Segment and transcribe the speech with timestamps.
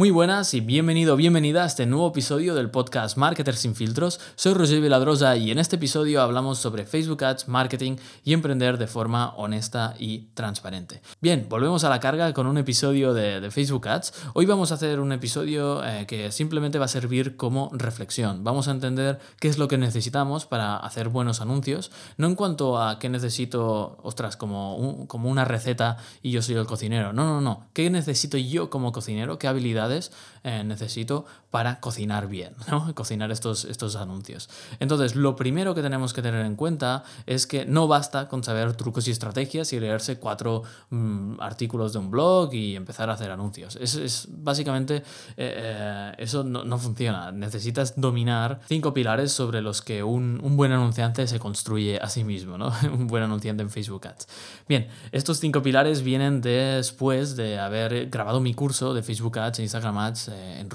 [0.00, 4.18] Muy buenas y bienvenido, bienvenida a este nuevo episodio del podcast Marketers sin filtros.
[4.34, 8.86] Soy Roger Viladrosa y en este episodio hablamos sobre Facebook Ads, marketing y emprender de
[8.86, 11.02] forma honesta y transparente.
[11.20, 14.14] Bien, volvemos a la carga con un episodio de, Facebook Ads.
[14.32, 18.42] Hoy vamos a hacer un episodio eh, que simplemente va a servir como reflexión.
[18.42, 22.80] Vamos a entender qué es lo que necesitamos para hacer buenos anuncios, no en cuanto
[22.80, 27.12] a qué necesito, ostras, como, como una receta y yo soy el cocinero.
[27.12, 27.66] No, no, no.
[27.74, 29.38] ¿Qué necesito yo como cocinero?
[29.38, 29.89] ¿Qué habilidades?
[30.42, 32.94] Eh, necesito para cocinar bien, ¿no?
[32.94, 34.48] cocinar estos, estos anuncios.
[34.78, 38.74] Entonces, lo primero que tenemos que tener en cuenta es que no basta con saber
[38.74, 43.30] trucos y estrategias y leerse cuatro mm, artículos de un blog y empezar a hacer
[43.30, 43.76] anuncios.
[43.76, 45.02] Es, es básicamente, eh,
[45.36, 47.32] eh, eso no, funciona.
[47.32, 52.22] Necesitas dominar cinco pilares sobre los que un, un, buen anunciante se construye a sí
[52.22, 52.72] mismo, ¿no?
[52.92, 54.28] un buen anunciante en Facebook Ads.
[54.68, 59.62] Bien, estos cinco pilares vienen después de haber grabado mi curso de Facebook Ads e
[59.62, 60.68] Instagram Ads en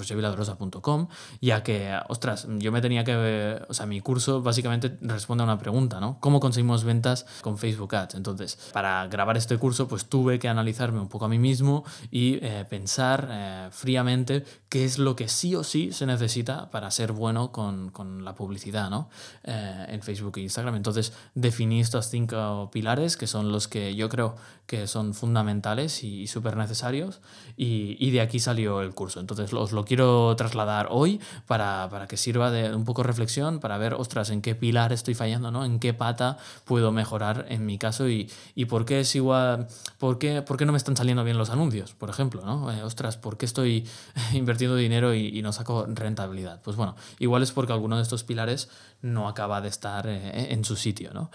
[0.72, 1.08] rogerviladrosa.com
[1.42, 5.58] ya que, ostras, yo me tenía que, o sea, mi curso básicamente responde a una
[5.58, 6.18] pregunta, ¿no?
[6.20, 8.16] ¿Cómo conseguimos ventas con Facebook Ads?
[8.16, 12.40] Entonces, para grabar este curso, pues tuve que analizarme un poco a mí mismo y
[12.42, 17.12] eh, pensar eh, fríamente qué es lo que sí o sí se necesita para ser
[17.12, 19.10] bueno con, con la publicidad, ¿no?
[19.44, 20.76] Eh, en Facebook e Instagram.
[20.76, 26.26] Entonces, definí estos cinco pilares que son los que yo creo que son fundamentales y,
[26.28, 27.22] súper necesarios
[27.56, 29.20] y, y, de aquí salió el curso.
[29.20, 33.60] Entonces, os lo quiero trasladar dar hoy para, para, que sirva de un poco reflexión,
[33.60, 35.66] para ver, ostras, en qué pilar estoy fallando, ¿no?
[35.66, 39.68] En qué pata puedo mejorar en mi caso y, y por qué es igual,
[39.98, 42.72] por qué, por qué no me están saliendo bien los anuncios, por ejemplo, ¿no?
[42.72, 43.86] Eh, ostras, ¿por qué estoy
[44.34, 46.62] invirtiendo dinero y, y, no saco rentabilidad?
[46.62, 48.70] Pues bueno, igual es porque alguno de estos pilares
[49.02, 51.30] no acaba de estar eh, en su sitio, ¿no?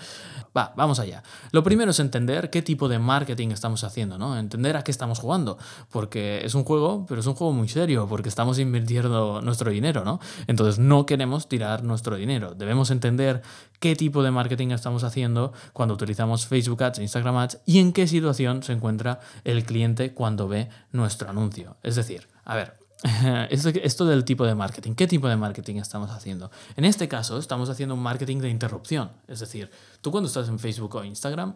[0.57, 1.23] Va, vamos allá.
[1.53, 4.39] Lo primero es entender qué tipo de marketing estamos haciendo, ¿no?
[4.39, 5.59] Entender a qué estamos jugando,
[5.91, 9.10] porque es un juego, pero es un juego muy serio, porque estamos invirtiendo
[9.43, 10.21] nuestro dinero, ¿no?
[10.47, 12.55] Entonces no queremos tirar nuestro dinero.
[12.55, 13.43] Debemos entender
[13.79, 18.07] qué tipo de marketing estamos haciendo cuando utilizamos Facebook Ads, Instagram Ads y en qué
[18.07, 21.77] situación se encuentra el cliente cuando ve nuestro anuncio.
[21.83, 22.79] Es decir, a ver,
[23.51, 26.51] esto del tipo de marketing, ¿qué tipo de marketing estamos haciendo?
[26.77, 29.11] En este caso, estamos haciendo un marketing de interrupción.
[29.27, 29.71] Es decir,
[30.01, 31.55] tú cuando estás en Facebook o Instagram,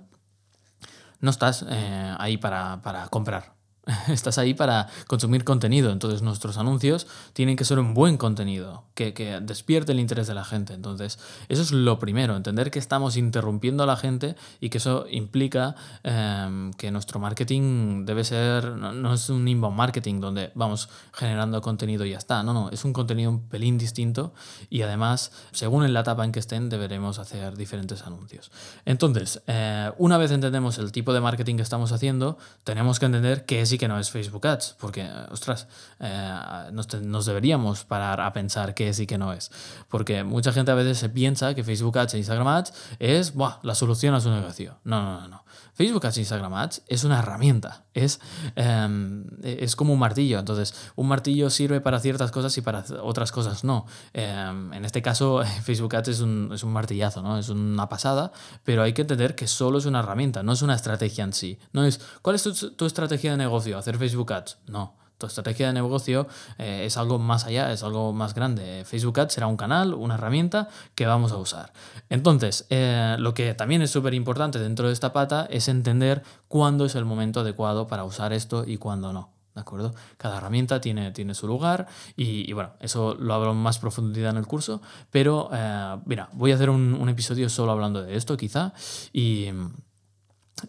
[1.20, 3.54] no estás eh, ahí para, para comprar.
[4.08, 9.12] Estás ahí para consumir contenido, entonces nuestros anuncios tienen que ser un buen contenido, que,
[9.12, 10.72] que, despierte el interés de la gente.
[10.72, 11.18] Entonces,
[11.48, 15.74] eso es lo primero, entender que estamos interrumpiendo a la gente y que eso implica
[16.02, 22.06] em, que nuestro marketing debe ser, no, es un inbound marketing donde vamos generando contenido
[22.06, 24.32] y ya está, no, no, es un contenido un pelín distinto
[24.70, 28.50] y además, según en la etapa en que estén, deberemos hacer diferentes anuncios.
[28.86, 33.44] Entonces, eh, una vez entendemos el tipo de marketing que estamos haciendo, tenemos que entender
[33.44, 35.66] que es que no es Facebook Ads, porque, ostras,
[36.00, 39.50] eh, nos, deberíamos parar a pensar qué es y qué no es.
[39.88, 43.74] Porque mucha gente a veces se piensa que Facebook Ads e Instagram Ads es la
[43.74, 44.78] solución a su negocio.
[44.84, 45.44] No, no, no, no.
[45.74, 48.20] Facebook Ads e Instagram Ads es una herramienta, es,
[48.56, 50.38] em, es como un martillo.
[50.38, 53.86] Entonces, un martillo sirve para ciertas cosas y para otras cosas no.
[54.12, 57.38] Em, en este caso, Facebook Ads es un, es un martillazo, ¿no?
[57.38, 58.32] Es una pasada,
[58.64, 61.58] pero hay que entender que solo es una herramienta, no es una estrategia en sí.
[61.72, 62.42] No es, ¿cuál es
[62.76, 63.78] tu estrategia de negocio?
[63.78, 64.58] hacer Facebook Ads.
[64.66, 65.03] No.
[65.26, 66.26] Estrategia de negocio
[66.58, 68.84] eh, es algo más allá, es algo más grande.
[68.84, 71.72] Facebook Ads será un canal, una herramienta que vamos a usar.
[72.08, 76.84] Entonces, eh, lo que también es súper importante dentro de esta pata es entender cuándo
[76.84, 79.30] es el momento adecuado para usar esto y cuándo no.
[79.54, 79.94] ¿De acuerdo?
[80.16, 81.86] Cada herramienta tiene, tiene su lugar
[82.16, 84.82] y, bueno, eso lo hablo en más profundidad en el curso,
[85.12, 88.72] pero eh, mira, voy a hacer un, un, episodio solo hablando de esto quizá
[89.12, 89.46] y,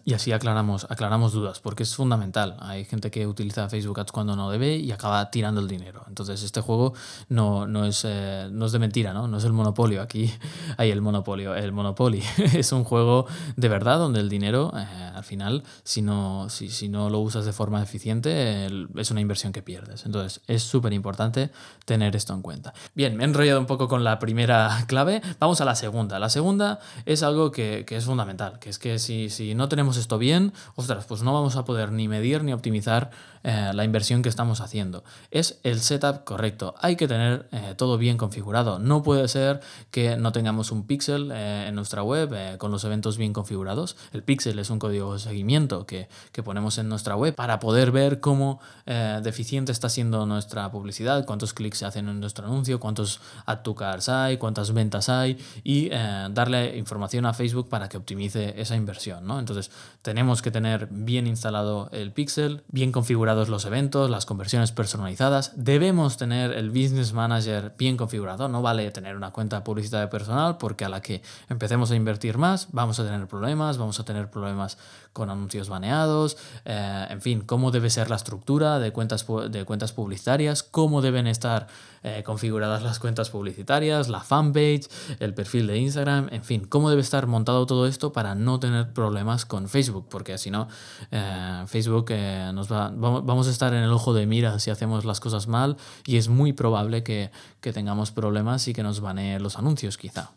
[0.04, 2.56] y así aclaramos, aclaramos dudas, porque es fundamental.
[2.60, 6.04] Hay gente que utiliza Facebook Ads cuando no debe y acaba tirando el dinero.
[6.08, 6.94] Entonces, este juego
[7.28, 9.28] no, no, es, eh, no es de mentira, ¿no?
[9.28, 10.02] No es el monopolio.
[10.02, 10.32] Aquí
[10.76, 11.54] hay el monopolio.
[11.54, 12.22] El Monopoly
[12.54, 13.26] es un juego
[13.56, 17.44] de verdad donde el dinero, eh, al final, si no, si, si, no lo usas
[17.44, 20.06] de forma eficiente, es una inversión que pierdes.
[20.06, 21.50] Entonces, es súper importante
[21.84, 22.74] tener esto en cuenta.
[22.94, 25.22] Bien, me he enrollado un poco con la primera clave.
[25.38, 26.18] Vamos a la segunda.
[26.18, 29.85] La segunda es algo que, que es fundamental, que es que si, si no tenemos
[29.94, 33.10] esto bien, ostras, pues no vamos a poder ni medir ni optimizar
[33.48, 35.04] eh, la inversión que estamos haciendo.
[35.30, 36.74] Es el setup correcto.
[36.80, 38.80] Hay que tener eh, todo bien configurado.
[38.80, 39.60] No puede ser
[39.92, 43.96] que no tengamos un pixel eh, en nuestra web con los eventos bien configurados.
[44.12, 47.92] El pixel es un código de seguimiento que, que ponemos en nuestra web para poder
[47.92, 48.58] ver cómo
[49.22, 53.74] deficiente está siendo nuestra publicidad, cuántos clics se hacen en nuestro anuncio, cuántos add to
[53.74, 59.26] cards hay, cuántas ventas hay y darle información a Facebook para que optimice esa inversión.
[59.26, 59.38] ¿no?
[59.38, 59.70] Entonces,
[60.02, 62.92] tenemos que tener bien instalado el pixel, bien
[63.44, 65.52] los eventos, las conversiones personalizadas.
[65.56, 68.48] Debemos tener el Business Manager bien configurado.
[68.48, 72.68] No vale tener una cuenta publicitaria personal porque a la que empecemos a invertir más
[72.72, 74.78] vamos a tener problemas, vamos a tener problemas
[75.12, 76.36] con anuncios baneados,
[76.66, 81.26] eh, en fin, cómo debe ser la estructura de cuentas, de cuentas publicitarias, cómo deben
[81.26, 81.68] estar
[82.02, 84.88] eh, configuradas las cuentas publicitarias, la fanpage,
[85.18, 88.92] el perfil de Instagram, en fin, cómo debe estar montado todo esto para no tener
[88.92, 90.68] problemas con Facebook, porque si no,
[91.10, 92.10] eh, Facebook
[92.52, 95.76] nos va, vamos a estar en el ojo de mira si hacemos las cosas mal
[96.06, 97.30] y es muy probable que,
[97.60, 100.30] que tengamos problemas y que nos banee los anuncios quizá.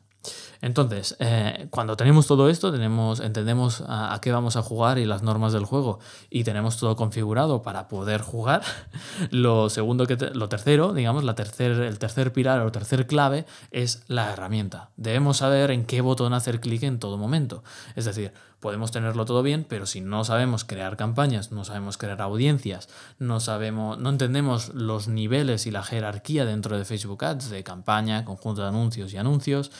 [0.61, 5.23] Entonces, eh, cuando tenemos todo esto, tenemos, entendemos a, qué vamos a jugar y las
[5.23, 8.61] normas del juego y tenemos todo configurado para poder jugar,
[9.31, 14.03] lo segundo que lo tercero, digamos, la tercer, el tercer pilar o tercer clave es
[14.07, 14.89] la herramienta.
[14.97, 17.63] Debemos saber en qué botón hacer clic en todo momento.
[17.95, 22.21] Es decir, podemos tenerlo todo bien, pero si no sabemos crear campañas, no sabemos crear
[22.21, 27.63] audiencias, no sabemos, no entendemos los niveles y la jerarquía dentro de Facebook Ads de
[27.63, 29.71] campaña, conjunto de anuncios y anuncios,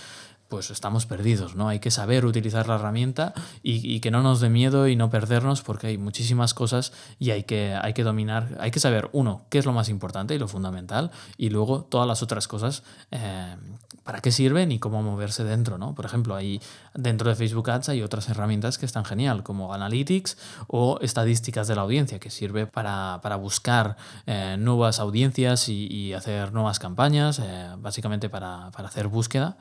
[0.50, 1.69] pues estamos perdidos, ¿no?
[1.69, 5.62] Hay que saber utilizar la herramienta y, que no nos dé miedo y no perdernos
[5.62, 9.60] porque hay muchísimas cosas y hay que, hay que dominar, hay que saber, uno, qué
[9.60, 13.56] es lo más importante y lo fundamental y luego todas las otras cosas, eh,
[14.04, 15.94] para qué sirven y cómo moverse dentro, ¿no?
[15.94, 16.60] Por ejemplo, ahí
[16.95, 20.36] dentro de Facebook Ads hay otras herramientas que están genial, como Analytics
[20.66, 26.80] o estadísticas de la audiencia, que sirve para, buscar eh, nuevas audiencias y, hacer nuevas
[26.80, 29.57] campañas, eh, básicamente para, para hacer búsqueda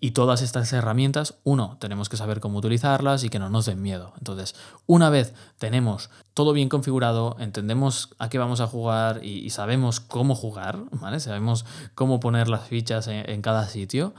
[0.00, 3.82] y todas estas herramientas, uno, tenemos que saber cómo utilizarlas y que no nos den
[3.82, 4.14] miedo.
[4.16, 4.54] Entonces,
[4.86, 10.34] una vez tenemos todo bien configurado, entendemos a qué vamos a jugar y, sabemos cómo
[10.34, 11.20] jugar, ¿vale?
[11.20, 14.14] Sabemos cómo poner las fichas en cada sitio.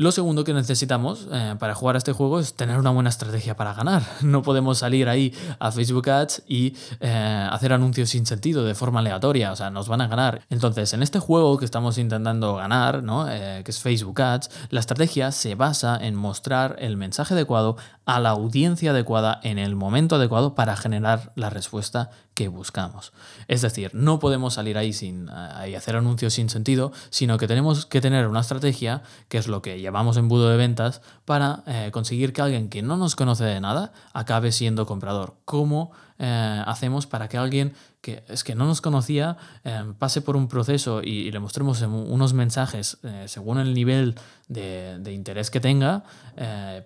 [0.00, 3.54] Lo segundo que necesitamos eh, para jugar a este juego es tener una buena estrategia
[3.54, 4.02] para ganar.
[4.22, 9.00] No podemos salir ahí a Facebook Ads y eh, hacer anuncios sin sentido, de forma
[9.00, 10.40] aleatoria, o sea, nos van a ganar.
[10.48, 13.28] Entonces, en este juego que estamos intentando ganar, ¿no?
[13.28, 17.76] Eh, que es Facebook Ads, la estrategia se basa en mostrar el mensaje adecuado
[18.06, 23.12] a la audiencia adecuada en el momento adecuado para generar la respuesta que buscamos.
[23.48, 27.84] Es decir, no podemos salir ahí sin ahí hacer anuncios sin sentido, sino que tenemos
[27.84, 32.32] que tener una estrategia, que es lo que llamamos embudo de ventas, para eh, conseguir
[32.32, 35.34] que alguien que no nos conoce de nada acabe siendo comprador.
[35.44, 35.90] ¿Cómo
[36.20, 40.48] eh, hacemos para que alguien que es que no nos conocía eh, pase por un
[40.48, 44.16] proceso y, le mostremos unos mensajes según el nivel
[44.48, 46.02] de, interés que tenga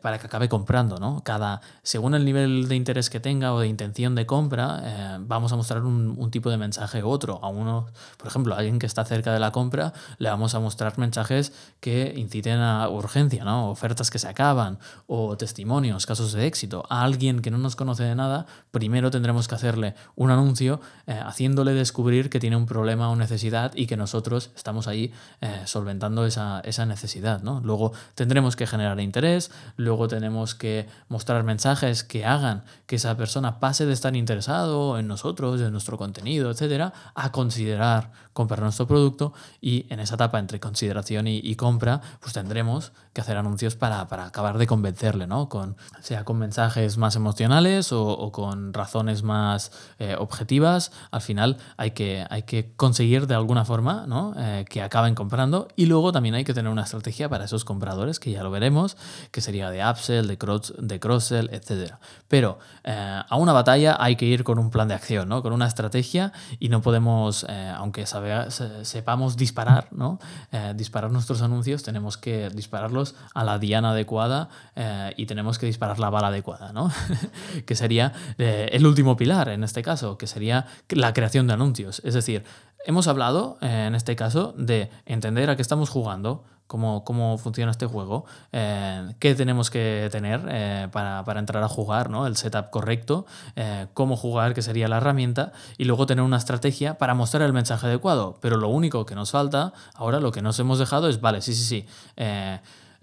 [0.03, 1.23] para que acabe comprando, ¿no?
[1.25, 5.57] Cada, según el nivel de interés que tenga o de intención de compra, vamos a
[5.57, 7.39] mostrar un, un, tipo de mensaje u otro.
[7.43, 7.87] A uno,
[8.19, 11.53] por ejemplo, a alguien que está cerca de la compra, le vamos a mostrar mensajes
[11.81, 13.71] que inciten a urgencia, ¿no?
[13.71, 16.85] Ofertas que se acaban o testimonios, casos de éxito.
[16.89, 21.21] A alguien que no nos conoce de nada, primero tendremos que hacerle un anuncio eh,
[21.23, 26.25] haciéndole descubrir que tiene un problema o necesidad y que nosotros estamos ahí eh, solventando
[26.27, 27.61] esa, esa necesidad, ¿no?
[27.61, 33.61] Luego tendremos que generar interés, luego tenemos que mostrar mensajes que hagan que esa persona
[33.61, 39.33] pase de estar interesado en nosotros, en nuestro contenido, etcétera, a considerar comprar nuestro producto
[39.61, 44.59] y en esa etapa entre consideración y, compra, pues tendremos que hacer anuncios para, acabar
[44.59, 45.49] de convencerle, ¿no?
[45.49, 50.91] Con, sea con mensajes más emocionales o, con razones más eh, objetivas.
[51.11, 54.35] Al final hay que, hay que conseguir de alguna forma ¿no?
[54.37, 58.21] Eh, que acaben comprando y luego también hay que tener una estrategia para esos compradores,
[58.21, 58.97] que ya lo veremos,
[59.31, 61.95] que sería de upsell, de, cross, de cross-sell, etc.
[62.29, 65.43] Pero eh, a una batalla hay que ir con un plan de acción, ¿no?
[65.43, 68.35] con una estrategia y no podemos, aunque sabemos
[68.83, 70.19] sepamos disparar, ¿no?
[70.53, 75.67] Eh, disparar nuestros anuncios, tenemos que dispararlos a la diana adecuada eh, y tenemos que
[75.67, 76.91] disparar la bala adecuada, ¿no?
[77.67, 82.01] que sería eh, el último pilar en este caso, que sería la creación de anuncios.
[82.05, 82.45] Es decir,
[82.87, 87.87] hemos hablado en este caso de entender a qué estamos jugando, cómo, cómo funciona este
[87.87, 92.27] juego, eh, qué tenemos que tener eh, para, para, entrar a jugar, ¿no?
[92.27, 93.27] el setup correcto,
[93.57, 97.53] eh, cómo jugar, que sería la herramienta, y luego tener una estrategia para mostrar el
[97.53, 98.39] mensaje adecuado.
[98.41, 101.55] Pero lo único que nos falta, ahora lo que nos hemos dejado es, vale, sí,
[101.55, 101.87] sí, sí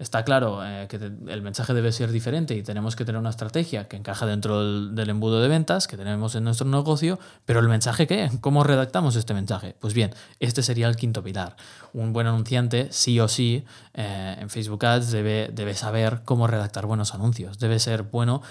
[0.02, 3.88] está claro eh, que el mensaje debe ser diferente y tenemos que tener una estrategia
[3.88, 8.06] que encaja dentro del, embudo de ventas que tenemos en nuestro negocio, pero el mensaje
[8.06, 8.30] qué?
[8.40, 9.76] ¿Cómo redactamos este mensaje?
[9.78, 11.56] Pues bien, este sería el quinto pilar.
[11.92, 16.86] Un buen anunciante, sí o sí, eh, en Facebook Ads debe, debe saber cómo redactar
[16.86, 17.58] buenos anuncios.
[17.58, 18.42] Debe ser bueno,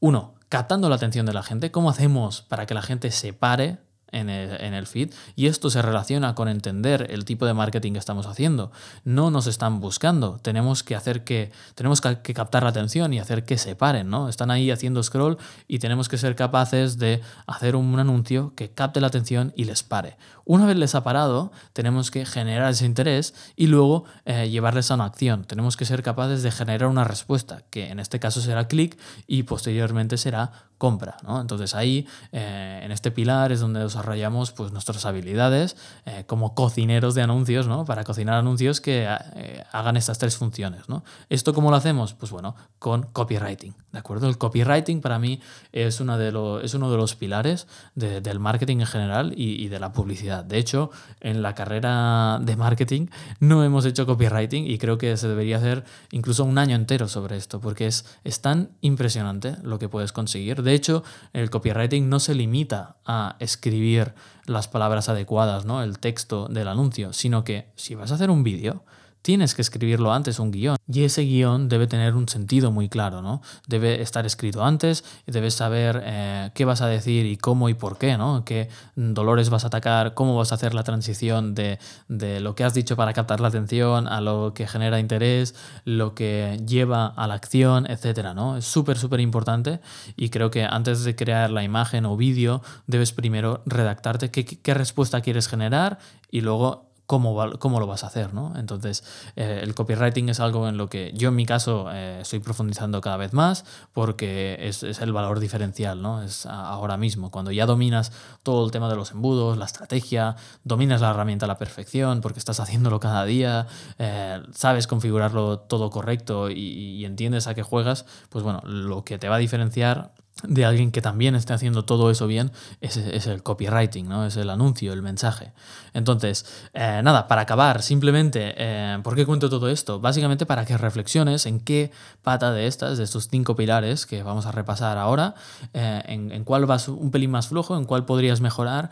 [0.00, 1.70] uno, captando la atención de la gente.
[1.70, 3.78] ¿Cómo hacemos para que la gente se pare
[4.12, 8.26] en el, feed y esto se relaciona con entender el tipo de marketing que estamos
[8.26, 8.70] haciendo.
[9.04, 13.44] No nos están buscando, tenemos que hacer que, tenemos que, captar la atención y hacer
[13.44, 14.28] que se paren, ¿no?
[14.28, 19.00] Están ahí haciendo scroll y tenemos que ser capaces de hacer un anuncio que capte
[19.00, 20.16] la atención y les pare.
[20.44, 24.94] Una vez les ha parado, tenemos que generar ese interés y luego eh, llevarles a
[24.94, 25.44] una acción.
[25.44, 29.42] Tenemos que ser capaces de generar una respuesta, que en este caso será clic y
[29.42, 31.16] posteriormente será compra.
[31.24, 31.40] ¿no?
[31.40, 37.14] Entonces ahí, eh, en este pilar, es donde desarrollamos pues, nuestras habilidades eh, como cocineros
[37.14, 37.84] de anuncios, ¿no?
[37.84, 40.88] para cocinar anuncios que eh, hagan estas tres funciones.
[40.88, 41.04] ¿no?
[41.28, 42.14] ¿Esto cómo lo hacemos?
[42.14, 43.74] Pues bueno, con copywriting.
[43.92, 44.28] ¿de acuerdo?
[44.28, 45.40] El copywriting para mí
[45.72, 49.92] es, de es uno de los pilares del marketing en general y, y, de la
[49.92, 50.44] publicidad.
[50.44, 53.06] De hecho, en la carrera de marketing
[53.40, 57.36] no hemos hecho copywriting y creo que se debería hacer incluso un año entero sobre
[57.36, 62.20] esto, porque es, es tan impresionante lo que puedes conseguir de hecho, el copywriting no
[62.20, 64.14] se limita a escribir
[64.46, 65.82] las palabras adecuadas, ¿no?
[65.82, 68.84] el texto del anuncio, sino que si vas a hacer un vídeo,
[69.22, 70.76] tienes que escribirlo antes, un guion.
[70.90, 73.42] Y ese guion debe tener un sentido muy claro, ¿no?
[73.66, 77.98] Debe estar escrito antes debes saber eh, qué vas a decir y cómo y por
[77.98, 78.44] qué, ¿no?
[78.44, 82.74] Qué dolores vas a atacar, cómo vas a hacer la transición de, lo que has
[82.74, 87.34] dicho para captar la atención a lo que genera interés, lo que lleva a la
[87.34, 88.56] acción, etcétera, ¿no?
[88.56, 89.80] Es súper, súper importante
[90.16, 95.20] y creo que antes de crear la imagen o vídeo debes primero redactarte qué respuesta
[95.20, 95.98] quieres generar
[96.30, 98.52] y luego cómo, cómo lo vas a hacer, ¿no?
[98.56, 99.02] Entonces,
[99.34, 103.00] eh, el copywriting es algo en lo que yo en mi caso eh, estoy profundizando
[103.00, 106.22] cada vez más porque es, el valor diferencial, ¿no?
[106.22, 108.12] Es ahora mismo, cuando ya dominas
[108.42, 112.40] todo el tema de los embudos, la estrategia, dominas la herramienta a la perfección porque
[112.40, 113.66] estás haciéndolo cada día,
[113.98, 119.16] eh, sabes configurarlo todo correcto y, y entiendes a qué juegas, pues bueno, lo que
[119.16, 120.12] te va a diferenciar
[120.44, 124.24] de alguien que también esté haciendo todo eso bien es, es, el copywriting, ¿no?
[124.24, 125.52] es el anuncio, el mensaje.
[125.94, 129.98] Entonces, eh, nada, para acabar, simplemente, eh, ¿por qué cuento todo esto?
[130.00, 131.90] Básicamente para que reflexiones en qué
[132.22, 135.34] pata de estas, de estos cinco pilares que vamos a repasar ahora,
[135.74, 138.90] eh, en, cuál vas un pelín más flojo, en cuál podrías mejorar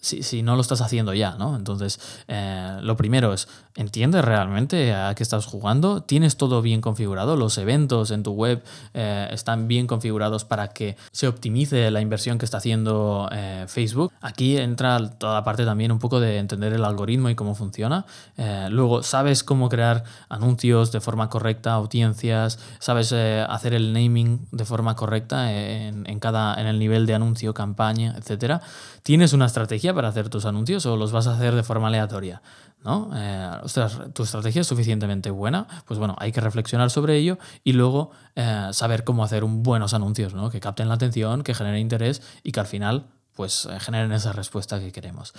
[0.00, 1.36] si, si, no lo estás haciendo ya.
[1.36, 1.56] ¿no?
[1.56, 1.98] Entonces,
[2.28, 6.02] lo primero es, ¿entiendes realmente a qué estás jugando?
[6.02, 7.36] ¿Tienes todo bien configurado?
[7.36, 8.62] ¿Los eventos en tu web
[8.92, 10.09] están bien configurados?
[10.44, 14.12] Para que se optimice la inversión que está haciendo eh, Facebook.
[14.20, 18.04] Aquí entra toda la parte también un poco de entender el algoritmo y cómo funciona.
[18.36, 24.46] Eh, luego, sabes cómo crear anuncios de forma correcta, audiencias, sabes eh, hacer el naming
[24.50, 28.60] de forma correcta en, en, cada, en el nivel de anuncio, campaña, etc.
[29.02, 32.42] ¿Tienes una estrategia para hacer tus anuncios o los vas a hacer de forma aleatoria?
[32.84, 33.10] ¿No?
[33.14, 33.50] Eh,
[34.14, 38.68] tu estrategia es suficientemente buena, pues bueno, hay que reflexionar sobre ello y luego eh,
[38.72, 40.50] saber cómo hacer buenos anuncios, ¿no?
[40.50, 44.32] Que capten la atención, que generen interés y que al final pues eh, generen esa
[44.32, 45.32] respuesta que queremos.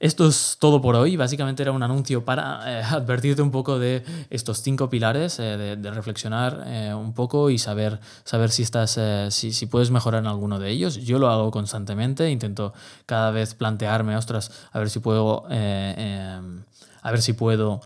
[0.00, 1.16] Esto es todo por hoy.
[1.16, 7.12] Básicamente era un anuncio para advertirte un poco de estos cinco pilares, de, reflexionar un
[7.14, 8.98] poco y saber, saber si, estás,
[9.30, 10.96] si, si, puedes mejorar en alguno de ellos.
[10.96, 12.72] Yo lo hago constantemente, intento
[13.06, 16.62] cada vez plantearme, ostras, a ver si puedo em,
[17.02, 17.80] a ver si puedo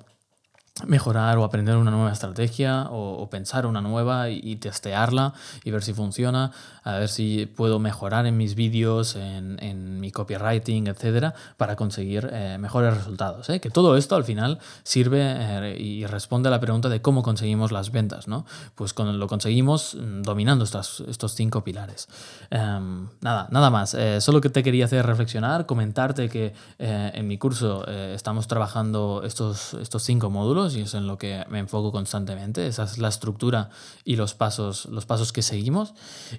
[0.87, 5.93] mejorar o aprender una nueva estrategia o, pensar una nueva y, testearla y ver si
[5.93, 6.51] funciona,
[6.83, 12.57] a ver si puedo mejorar en mis vídeos, en, mi copywriting, etcétera, para conseguir eh,
[12.59, 13.49] mejores resultados.
[13.51, 13.61] ¿eh?
[13.61, 17.71] Que todo esto al final sirve eh, y responde a la pregunta de cómo conseguimos
[17.71, 18.45] las ventas, ¿no?
[18.75, 22.09] Pues con, lo conseguimos mm, dominando estos, estos cinco pilares.
[22.51, 23.97] Em, nada, nada más.
[24.19, 30.03] solo que te quería hacer reflexionar, comentarte que en mi curso estamos trabajando estos, estos
[30.03, 32.67] cinco módulos y es en lo que me enfoco constantemente.
[32.67, 33.71] Esa es la estructura
[34.05, 35.95] y los pasos, los pasos que seguimos.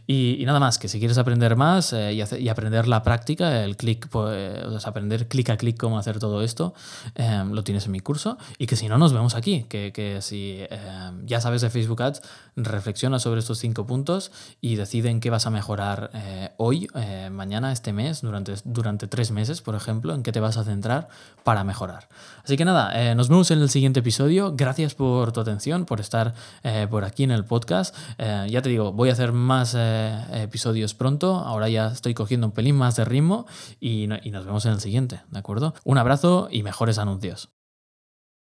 [0.08, 4.08] Y, nada más, que si quieres aprender más eh, y, aprender la práctica, el clic,
[4.08, 6.74] pues, aprender clic a clic cómo hacer todo esto,
[7.16, 8.38] em, lo tienes en mi curso.
[8.58, 9.64] Y que si no, nos vemos aquí.
[9.64, 12.22] Que, que si em, ya sabes de Facebook Ads,
[12.56, 17.30] reflexiona sobre estos cinco puntos y decide en qué vas a mejorar eh, hoy, eh,
[17.32, 21.10] mañana, este mes, durante, durante tres meses, por ejemplo, en qué te vas a centrar
[21.44, 22.08] para mejorar.
[22.44, 24.13] Así que nada, nos vemos en el siguiente episodio
[24.56, 27.96] Gracias por tu atención, por estar eh, por aquí en el podcast.
[28.18, 31.36] Eh, ya te digo, voy a hacer más eh, episodios pronto.
[31.36, 33.46] Ahora ya estoy cogiendo un pelín más de ritmo
[33.80, 35.74] y, y nos vemos en el siguiente, ¿de acuerdo?
[35.84, 37.53] Un abrazo y mejores anuncios.